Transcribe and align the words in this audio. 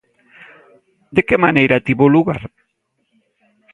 De 1.15 1.21
que 1.27 1.37
maneira 1.45 1.83
tivo 1.85 2.05
lugar? 2.15 2.41